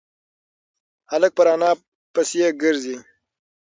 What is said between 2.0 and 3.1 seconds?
پسې گرځي.